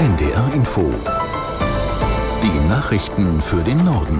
NDR 0.00 0.50
Info. 0.54 0.94
Die 2.42 2.68
Nachrichten 2.70 3.38
für 3.38 3.62
den 3.62 3.84
Norden. 3.84 4.18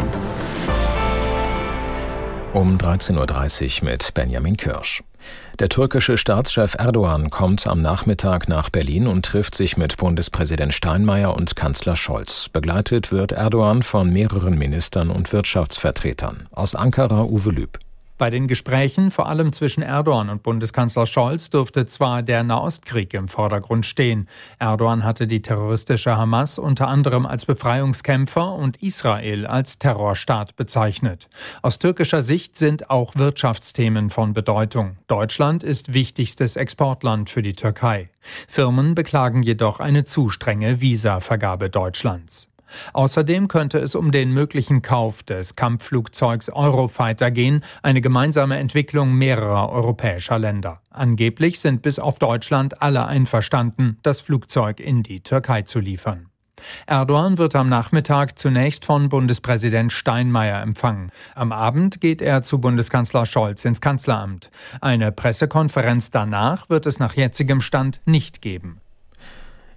Um 2.53 2.76
13.30 2.76 3.80
Uhr 3.80 3.88
mit 3.88 4.12
Benjamin 4.12 4.58
Kirsch. 4.58 5.03
Der 5.58 5.71
türkische 5.71 6.19
Staatschef 6.19 6.74
Erdogan 6.74 7.30
kommt 7.30 7.66
am 7.66 7.80
Nachmittag 7.80 8.46
nach 8.46 8.69
Berlin 8.69 9.06
und 9.06 9.24
trifft 9.24 9.54
sich 9.54 9.79
mit 9.79 9.97
Bundespräsident 9.97 10.74
Steinmeier 10.74 11.35
und 11.35 11.56
Kanzler 11.56 11.97
Scholz. 11.97 12.51
Begleitet 12.51 13.10
wird 13.10 13.33
Erdogan 13.33 13.83
von 13.83 14.12
mehreren 14.12 14.58
Ministern 14.58 15.08
und 15.08 15.33
Wirtschaftsvertretern. 15.33 16.47
Aus 16.52 16.74
Ankara 16.74 17.23
Uwe 17.23 17.52
Lüb. 17.52 17.78
Bei 18.20 18.28
den 18.28 18.48
Gesprächen, 18.48 19.10
vor 19.10 19.30
allem 19.30 19.50
zwischen 19.55 19.82
Erdogan 19.82 20.28
und 20.28 20.42
Bundeskanzler 20.42 21.06
Scholz, 21.06 21.48
dürfte 21.48 21.87
zwar 21.87 22.23
der 22.23 22.42
Nahostkrieg 22.42 23.14
im 23.14 23.28
Vordergrund 23.28 23.87
stehen. 23.87 24.28
Erdogan 24.59 25.05
hatte 25.05 25.27
die 25.27 25.41
terroristische 25.41 26.19
Hamas 26.19 26.59
unter 26.59 26.88
anderem 26.88 27.25
als 27.25 27.47
Befreiungskämpfer 27.47 28.52
und 28.52 28.77
Israel 28.83 29.47
als 29.47 29.78
Terrorstaat 29.78 30.55
bezeichnet. 30.56 31.30
Aus 31.62 31.78
türkischer 31.78 32.20
Sicht 32.20 32.59
sind 32.59 32.91
auch 32.91 33.14
Wirtschaftsthemen 33.16 34.11
von 34.11 34.34
Bedeutung. 34.34 34.98
Deutschland 35.06 35.64
ist 35.64 35.95
wichtigstes 35.95 36.56
Exportland 36.56 37.30
für 37.30 37.41
die 37.41 37.55
Türkei. 37.55 38.11
Firmen 38.48 38.95
beklagen 38.95 39.42
jedoch 39.42 39.80
eine 39.80 40.05
zu 40.05 40.28
strenge 40.28 40.83
Visavergabe 40.83 41.70
Deutschlands. 41.70 42.50
Außerdem 42.92 43.48
könnte 43.48 43.79
es 43.79 43.95
um 43.95 44.10
den 44.10 44.33
möglichen 44.33 44.83
Kauf 44.83 45.23
des 45.23 45.56
Kampfflugzeugs 45.56 46.48
Eurofighter 46.51 47.30
gehen, 47.30 47.65
eine 47.83 48.01
gemeinsame 48.01 48.59
Entwicklung 48.59 49.15
mehrerer 49.15 49.70
europäischer 49.70 50.38
Länder. 50.38 50.80
Angeblich 50.91 51.61
sind 51.61 51.83
bis 51.83 51.98
auf 51.98 52.19
Deutschland 52.19 52.83
alle 52.83 53.06
einverstanden, 53.06 53.98
das 54.02 54.20
Flugzeug 54.20 54.80
in 54.80 55.02
die 55.02 55.23
Türkei 55.23 55.62
zu 55.62 55.80
liefern. 55.80 56.30
Erdogan 56.87 57.38
wird 57.38 57.55
am 57.56 57.69
Nachmittag 57.69 58.39
zunächst 58.39 58.84
von 58.84 59.08
Bundespräsident 59.08 59.92
Steinmeier 59.92 60.62
empfangen. 60.62 61.11
Am 61.34 61.52
Abend 61.52 62.00
geht 62.00 62.23
er 62.23 62.42
zu 62.42 62.61
Bundeskanzler 62.61 63.27
Scholz 63.27 63.64
ins 63.64 63.80
Kanzleramt. 63.80 64.50
Eine 64.80 65.12
Pressekonferenz 65.12 66.11
danach 66.11 66.69
wird 66.69 66.86
es 66.86 66.98
nach 66.98 67.14
jetzigem 67.14 67.61
Stand 67.61 68.00
nicht 68.05 68.42
geben. 68.42 68.80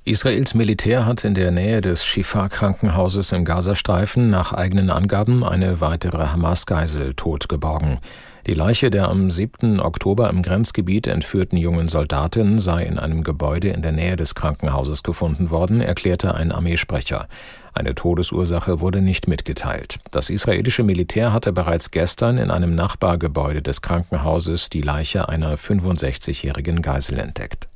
Israels 0.06 0.54
Militär 0.54 1.06
hat 1.06 1.24
in 1.24 1.34
der 1.34 1.52
Nähe 1.52 1.80
des 1.80 2.04
Shifa-Krankenhauses 2.04 3.32
im 3.32 3.46
Gazastreifen 3.46 4.30
nach 4.30 4.52
eigenen 4.52 4.90
Angaben 4.90 5.46
eine 5.46 5.80
weitere 5.80 6.28
Hamas-Geisel 6.28 7.14
tot 7.14 7.48
geborgen. 7.48 8.00
Die 8.46 8.54
Leiche 8.54 8.90
der 8.90 9.08
am 9.08 9.30
7. 9.30 9.80
Oktober 9.80 10.30
im 10.30 10.42
Grenzgebiet 10.42 11.08
entführten 11.08 11.58
jungen 11.58 11.88
Soldatin 11.88 12.60
sei 12.60 12.84
in 12.84 13.00
einem 13.00 13.24
Gebäude 13.24 13.70
in 13.70 13.82
der 13.82 13.94
Nähe 13.94 14.18
des 14.18 14.36
Krankenhauses 14.36 15.04
gefunden 15.04 15.52
worden, 15.52 15.80
erklärte 15.80 16.36
ein 16.36 16.52
Armeesprecher. 16.52 17.30
Eine 17.74 17.96
Todesursache 17.96 18.82
wurde 18.82 19.00
nicht 19.00 19.30
mitgeteilt. 19.30 20.02
Das 20.12 20.30
israelische 20.30 20.84
Militär 20.84 21.32
hatte 21.32 21.54
bereits 21.54 21.92
gestern 21.92 22.38
in 22.38 22.52
einem 22.52 22.76
Nachbargebäude 22.76 23.62
des 23.62 23.82
Krankenhauses 23.82 24.70
die 24.70 24.82
Leiche 24.82 25.30
einer 25.30 25.56
65-jährigen 25.56 26.82
Geisel 26.82 27.20
entdeckt. 27.20 27.70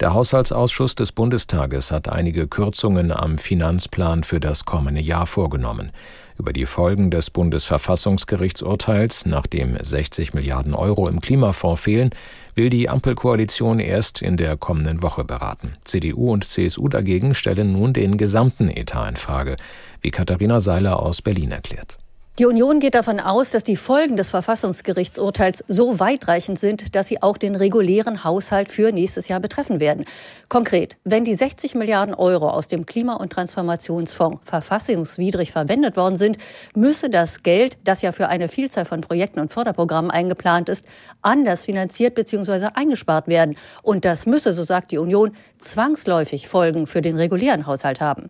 Der 0.00 0.12
Haushaltsausschuss 0.12 0.96
des 0.96 1.12
Bundestages 1.12 1.92
hat 1.92 2.08
einige 2.08 2.48
Kürzungen 2.48 3.12
am 3.12 3.38
Finanzplan 3.38 4.24
für 4.24 4.40
das 4.40 4.64
kommende 4.64 5.00
Jahr 5.00 5.28
vorgenommen. 5.28 5.92
Über 6.36 6.52
die 6.52 6.66
Folgen 6.66 7.12
des 7.12 7.30
Bundesverfassungsgerichtsurteils, 7.30 9.24
nachdem 9.24 9.78
60 9.80 10.34
Milliarden 10.34 10.74
Euro 10.74 11.08
im 11.08 11.20
Klimafonds 11.20 11.80
fehlen, 11.80 12.10
will 12.56 12.70
die 12.70 12.88
Ampelkoalition 12.88 13.78
erst 13.78 14.20
in 14.20 14.36
der 14.36 14.56
kommenden 14.56 15.00
Woche 15.00 15.22
beraten. 15.22 15.76
CDU 15.84 16.32
und 16.32 16.42
CSU 16.42 16.88
dagegen 16.88 17.36
stellen 17.36 17.72
nun 17.72 17.92
den 17.92 18.18
gesamten 18.18 18.68
Etat 18.68 19.08
in 19.10 19.16
Frage, 19.16 19.56
wie 20.00 20.10
Katharina 20.10 20.58
Seiler 20.58 21.00
aus 21.00 21.22
Berlin 21.22 21.52
erklärt. 21.52 21.98
Die 22.40 22.46
Union 22.46 22.80
geht 22.80 22.96
davon 22.96 23.20
aus, 23.20 23.52
dass 23.52 23.62
die 23.62 23.76
Folgen 23.76 24.16
des 24.16 24.30
Verfassungsgerichtsurteils 24.30 25.62
so 25.68 26.00
weitreichend 26.00 26.58
sind, 26.58 26.96
dass 26.96 27.06
sie 27.06 27.22
auch 27.22 27.38
den 27.38 27.54
regulären 27.54 28.24
Haushalt 28.24 28.72
für 28.72 28.90
nächstes 28.90 29.28
Jahr 29.28 29.38
betreffen 29.38 29.78
werden. 29.78 30.04
Konkret, 30.48 30.96
wenn 31.04 31.22
die 31.22 31.36
60 31.36 31.76
Milliarden 31.76 32.12
Euro 32.12 32.48
aus 32.48 32.66
dem 32.66 32.86
Klima- 32.86 33.14
und 33.14 33.32
Transformationsfonds 33.32 34.40
verfassungswidrig 34.42 35.52
verwendet 35.52 35.96
worden 35.96 36.16
sind, 36.16 36.36
müsse 36.74 37.08
das 37.08 37.44
Geld, 37.44 37.78
das 37.84 38.02
ja 38.02 38.10
für 38.10 38.26
eine 38.26 38.48
Vielzahl 38.48 38.84
von 38.84 39.00
Projekten 39.00 39.38
und 39.38 39.52
Förderprogrammen 39.52 40.10
eingeplant 40.10 40.68
ist, 40.68 40.86
anders 41.22 41.62
finanziert 41.62 42.16
bzw. 42.16 42.70
eingespart 42.74 43.28
werden. 43.28 43.54
Und 43.82 44.04
das 44.04 44.26
müsse, 44.26 44.54
so 44.54 44.64
sagt 44.64 44.90
die 44.90 44.98
Union, 44.98 45.30
zwangsläufig 45.58 46.48
Folgen 46.48 46.88
für 46.88 47.00
den 47.00 47.14
regulären 47.14 47.68
Haushalt 47.68 48.00
haben. 48.00 48.28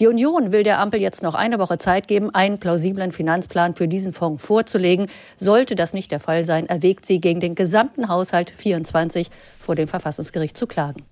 Die 0.00 0.06
Union 0.06 0.52
will 0.52 0.62
der 0.62 0.78
Ampel 0.78 1.02
jetzt 1.02 1.22
noch 1.22 1.34
eine 1.34 1.58
Woche 1.58 1.76
Zeit 1.76 2.08
geben, 2.08 2.34
einen 2.34 2.58
plausiblen 2.58 3.12
Finanz 3.12 3.41
Finanzplan 3.42 3.74
für 3.74 3.88
diesen 3.88 4.12
Fonds 4.12 4.42
vorzulegen. 4.42 5.06
Sollte 5.36 5.74
das 5.74 5.92
nicht 5.92 6.10
der 6.12 6.20
Fall 6.20 6.44
sein, 6.44 6.66
erwägt 6.66 7.06
sie, 7.06 7.20
gegen 7.20 7.40
den 7.40 7.54
gesamten 7.54 8.08
Haushalt 8.08 8.52
24 8.56 9.28
vor 9.58 9.74
dem 9.74 9.88
Verfassungsgericht 9.88 10.56
zu 10.56 10.66
klagen. 10.66 11.02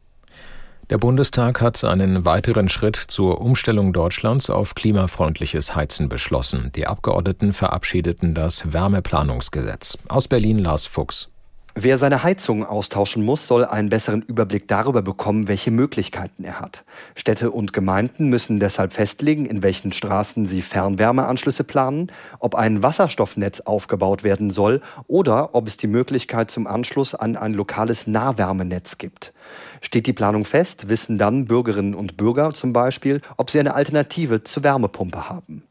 Der 0.91 0.99
Bundestag 0.99 1.61
hat 1.61 1.85
einen 1.85 2.25
weiteren 2.25 2.69
Schritt 2.69 2.97
zur 2.97 3.41
Umstellung 3.41 3.93
Deutschlands 3.93 4.51
auf 4.51 4.75
klimafreundliches 4.75 5.77
Heizen 5.77 6.09
beschlossen. 6.09 6.73
Die 6.75 6.89
Abgeordneten 6.89 7.53
verabschiedeten 7.53 8.35
das 8.35 8.73
Wärmeplanungsgesetz. 8.73 9.99
Aus 10.09 10.27
Berlin 10.27 10.59
Lars 10.59 10.87
Fuchs. 10.87 11.29
Wer 11.75 11.99
seine 11.99 12.25
Heizung 12.25 12.67
austauschen 12.67 13.25
muss, 13.25 13.47
soll 13.47 13.65
einen 13.65 13.91
besseren 13.91 14.23
Überblick 14.23 14.67
darüber 14.67 15.03
bekommen, 15.03 15.47
welche 15.47 15.71
Möglichkeiten 15.71 16.43
er 16.43 16.59
hat. 16.59 16.85
Städte 17.15 17.53
und 17.53 17.73
Gemeinden 17.73 18.29
müssen 18.29 18.59
deshalb 18.59 18.93
festlegen, 18.93 19.47
in 19.47 19.63
welchen 19.63 19.93
Straßen 19.93 20.47
sie 20.47 20.63
Fernwärmeanschlüsse 20.63 21.63
planen, 21.63 22.09
ob 22.41 22.57
ein 22.57 22.83
Wasserstoffnetz 22.83 23.61
aufgebaut 23.61 24.25
werden 24.25 24.51
soll 24.51 24.81
oder 25.07 25.55
ob 25.55 25.69
es 25.69 25.77
die 25.77 25.87
Möglichkeit 25.87 26.51
zum 26.51 26.67
Anschluss 26.67 27.15
an 27.15 27.37
ein 27.37 27.55
lokales 27.55 28.09
Nahwärmenetz 28.09 28.99
gibt. 28.99 29.33
Steht 29.81 30.09
die 30.09 30.13
Planung 30.13 30.45
fest, 30.45 30.89
wissen 30.89 31.19
dann 31.19 31.47
Bürgerinnen 31.47 31.95
und 31.95 32.17
Bürger 32.17 32.53
zum 32.53 32.73
Beispiel, 32.73 33.21
ob 33.37 33.49
sie 33.51 33.61
eine 33.61 33.75
Alternative 33.75 34.43
zur 34.43 34.65
Wärmepumpe 34.65 35.29
haben. 35.29 35.63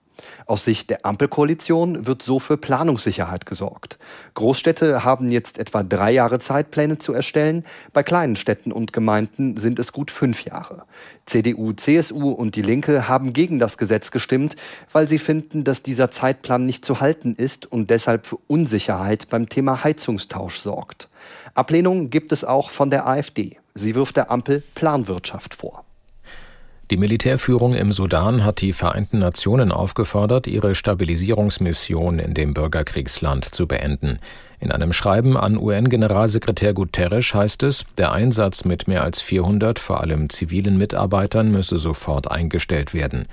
Aus 0.45 0.65
Sicht 0.65 0.89
der 0.89 1.05
Ampelkoalition 1.05 2.05
wird 2.05 2.21
so 2.21 2.39
für 2.39 2.57
Planungssicherheit 2.57 3.45
gesorgt. 3.45 3.99
Großstädte 4.33 5.03
haben 5.03 5.31
jetzt 5.31 5.57
etwa 5.57 5.83
drei 5.83 6.11
Jahre 6.11 6.39
Zeitpläne 6.39 6.97
zu 6.97 7.13
erstellen. 7.13 7.65
Bei 7.93 8.03
kleinen 8.03 8.35
Städten 8.35 8.71
und 8.71 8.93
Gemeinden 8.93 9.57
sind 9.57 9.79
es 9.79 9.93
gut 9.93 10.11
fünf 10.11 10.45
Jahre. 10.45 10.83
CDU, 11.25 11.73
CSU 11.73 12.31
und 12.31 12.55
die 12.55 12.61
Linke 12.61 13.07
haben 13.07 13.33
gegen 13.33 13.59
das 13.59 13.77
Gesetz 13.77 14.11
gestimmt, 14.11 14.55
weil 14.91 15.07
sie 15.07 15.19
finden, 15.19 15.63
dass 15.63 15.83
dieser 15.83 16.11
Zeitplan 16.11 16.65
nicht 16.65 16.85
zu 16.85 17.01
halten 17.01 17.35
ist 17.35 17.71
und 17.71 17.89
deshalb 17.89 18.25
für 18.25 18.37
Unsicherheit 18.47 19.29
beim 19.29 19.49
Thema 19.49 19.83
Heizungstausch 19.83 20.57
sorgt. 20.57 21.09
Ablehnung 21.53 22.09
gibt 22.09 22.31
es 22.31 22.43
auch 22.43 22.71
von 22.71 22.89
der 22.89 23.07
AfD. 23.07 23.57
Sie 23.75 23.95
wirft 23.95 24.17
der 24.17 24.31
Ampel 24.31 24.63
Planwirtschaft 24.75 25.55
vor. 25.55 25.85
Die 26.91 26.97
Militärführung 26.97 27.75
im 27.75 27.91
Sudan 27.91 28.43
hat 28.43 28.61
die 28.61 28.73
Vereinten 28.73 29.19
Nationen 29.19 29.71
aufgefordert, 29.71 30.47
ihre 30.47 30.73
Stabilisierungsmission 30.73 32.17
in 32.17 32.33
dem 32.33 32.55
Bürgerkriegsland 32.55 33.45
zu 33.45 33.67
beenden. 33.67 34.17
In 34.59 34.71
einem 34.71 34.91
Schreiben 34.91 35.37
an 35.37 35.55
UN-Generalsekretär 35.55 36.73
Guterres 36.73 37.35
heißt 37.35 37.61
es, 37.61 37.85
der 37.99 38.11
Einsatz 38.11 38.65
mit 38.65 38.87
mehr 38.87 39.03
als 39.03 39.21
400 39.21 39.77
vor 39.77 40.01
allem 40.01 40.31
zivilen 40.31 40.79
Mitarbeitern 40.79 41.51
müsse 41.51 41.77
sofort 41.77 42.31
eingestellt 42.31 42.95
werden. 42.95 43.27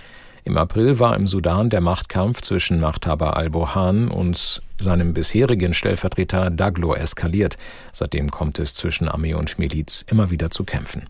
Im 0.44 0.58
April 0.58 0.98
war 0.98 1.16
im 1.16 1.26
Sudan 1.26 1.70
der 1.70 1.80
Machtkampf 1.80 2.42
zwischen 2.42 2.78
Machthaber 2.78 3.38
al-Burhan 3.38 4.08
und 4.08 4.60
seinem 4.78 5.14
bisherigen 5.14 5.72
Stellvertreter 5.72 6.50
Daglo 6.50 6.94
eskaliert. 6.94 7.56
Seitdem 7.90 8.30
kommt 8.30 8.58
es 8.58 8.74
zwischen 8.74 9.08
Armee 9.08 9.32
und 9.32 9.58
Miliz 9.58 10.04
immer 10.06 10.30
wieder 10.30 10.50
zu 10.50 10.64
Kämpfen. 10.64 11.04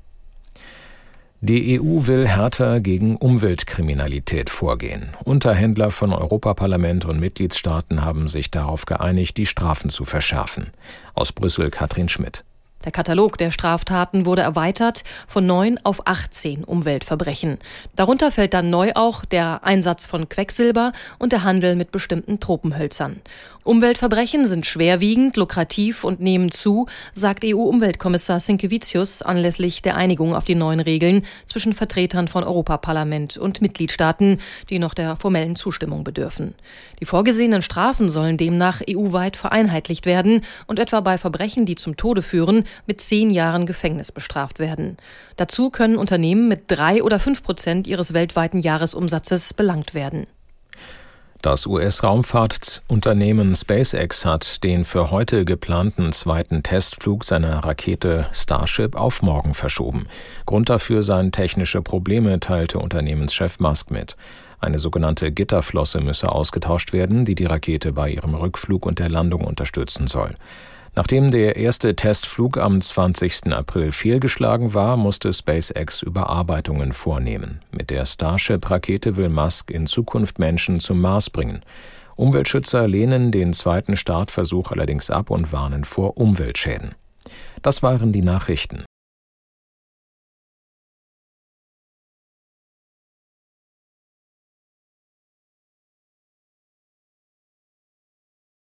Die 1.41 1.78
EU 1.78 2.06
will 2.06 2.27
härter 2.27 2.80
gegen 2.80 3.16
Umweltkriminalität 3.16 4.48
vorgehen. 4.48 5.10
Unterhändler 5.24 5.91
von 5.91 6.15
Europaparlament 6.15 7.04
und 7.04 7.21
Mitgliedstaaten 7.21 8.03
haben 8.03 8.27
sich 8.27 8.50
darauf 8.50 8.86
geeinigt, 8.86 9.36
die 9.36 9.44
Strafen 9.44 9.91
zu 9.91 10.06
verschärfen. 10.06 10.68
Aus 11.15 11.33
Brüssel 11.33 11.71
Katrin 11.71 12.09
Schmidt. 12.09 12.44
Der 12.84 12.93
Katalog 12.93 13.37
der 13.39 13.51
Straftaten 13.51 14.27
wurde 14.27 14.43
erweitert 14.43 15.03
von 15.27 15.45
neun 15.45 15.78
auf 15.83 16.07
18 16.07 16.63
Umweltverbrechen. 16.63 17.59
Darunter 17.97 18.31
fällt 18.31 18.55
dann 18.55 18.71
neu 18.71 18.93
auch 18.95 19.25
der 19.25 19.65
Einsatz 19.65 20.07
von 20.07 20.28
Quecksilber 20.28 20.93
und 21.19 21.33
der 21.33 21.43
Handel 21.43 21.75
mit 21.75 21.91
bestimmten 21.91 22.39
Tropenhölzern. 22.39 23.21
Umweltverbrechen 23.67 24.47
sind 24.47 24.65
schwerwiegend, 24.65 25.37
lukrativ 25.37 26.05
und 26.05 26.21
nehmen 26.21 26.53
zu, 26.53 26.87
sagt 27.15 27.45
EU-Umweltkommissar 27.45 28.39
Sinkevicius 28.39 29.22
anlässlich 29.22 29.83
der 29.83 29.97
Einigung 29.97 30.37
auf 30.37 30.45
die 30.45 30.55
neuen 30.55 30.79
Regeln 30.79 31.25
zwischen 31.47 31.72
Vertretern 31.72 32.29
von 32.29 32.45
Europaparlament 32.45 33.37
und 33.37 33.61
Mitgliedstaaten, 33.61 34.39
die 34.71 34.79
noch 34.79 34.95
der 34.95 35.17
formellen 35.17 35.57
Zustimmung 35.57 36.05
bedürfen. 36.05 36.55
Die 37.01 37.07
vorgesehenen 37.07 37.61
Strafen 37.61 38.09
sollen 38.09 38.37
demnach 38.37 38.83
EU-weit 38.89 39.37
vereinheitlicht 39.37 40.07
werden 40.07 40.43
und 40.69 40.79
etwa 40.79 41.01
bei 41.01 41.19
Verbrechen, 41.19 41.67
die 41.67 41.75
zum 41.75 41.97
Tode 41.97 42.22
führen, 42.22 42.66
mit 42.86 43.01
zehn 43.01 43.30
Jahren 43.30 43.66
Gefängnis 43.66 44.13
bestraft 44.13 44.59
werden. 44.59 44.97
Dazu 45.36 45.71
können 45.71 45.97
Unternehmen 45.97 46.48
mit 46.48 46.65
drei 46.68 47.03
oder 47.03 47.18
fünf 47.18 47.42
Prozent 47.42 47.86
ihres 47.86 48.13
weltweiten 48.13 48.60
Jahresumsatzes 48.60 49.54
belangt 49.54 49.95
werden. 49.95 50.27
Das 51.42 51.66
US-Raumfahrtsunternehmen 51.66 53.54
SpaceX 53.54 54.24
hat 54.24 54.65
den 54.65 54.84
für 54.84 55.13
heute 55.13 55.45
geplanten 55.45 56.10
zweiten 56.10 56.63
Testflug 56.63 57.24
seiner 57.24 57.59
Rakete 57.65 58.27
Starship 58.33 58.97
auf 58.97 59.22
morgen 59.22 59.54
verschoben. 59.54 60.07
Grund 60.45 60.71
dafür 60.71 61.03
seien 61.03 61.30
technische 61.30 61.83
Probleme, 61.83 62.41
teilte 62.41 62.80
Unternehmenschef 62.80 63.60
Musk 63.60 63.92
mit. 63.92 64.16
Eine 64.59 64.78
sogenannte 64.78 65.30
Gitterflosse 65.30 66.01
müsse 66.01 66.33
ausgetauscht 66.33 66.92
werden, 66.92 67.24
die 67.24 67.34
die 67.34 67.45
Rakete 67.45 67.92
bei 67.92 68.10
ihrem 68.10 68.34
Rückflug 68.34 68.86
und 68.86 68.98
der 68.98 69.10
Landung 69.10 69.45
unterstützen 69.45 70.07
soll. 70.07 70.34
Nachdem 70.97 71.31
der 71.31 71.57
erste 71.57 71.95
Testflug 71.95 72.57
am 72.57 72.81
20. 72.81 73.53
April 73.53 73.93
fehlgeschlagen 73.93 74.72
war, 74.72 74.97
musste 74.97 75.31
SpaceX 75.31 76.01
Überarbeitungen 76.01 76.95
vornehmen. 76.95 77.60
Mit 77.71 77.91
der 77.91 78.07
Starship-Rakete 78.07 79.19
will 79.19 79.28
Musk 79.28 79.71
in 79.71 79.87
Zukunft 79.87 80.39
Menschen 80.39 80.81
zum 80.81 81.03
Mars 81.03 81.28
bringen. 81.28 81.60
Umweltschützer 82.16 82.89
lehnen 82.89 83.31
den 83.31 83.53
zweiten 83.53 83.95
Startversuch 83.95 84.72
allerdings 84.72 85.10
ab 85.10 85.28
und 85.28 85.53
warnen 85.53 85.84
vor 85.84 86.16
Umweltschäden. 86.16 86.95
Das 87.60 87.83
waren 87.83 88.13
die 88.13 88.22
Nachrichten. 88.22 88.87